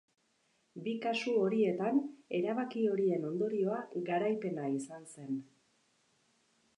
Bi 0.85 0.93
kasu 1.03 1.33
horietan 1.41 1.99
erabaki 2.39 2.85
horien 2.93 3.27
ondorioa 3.31 3.79
garaipena 4.09 4.65
izan 4.81 5.05
zen. 5.17 5.37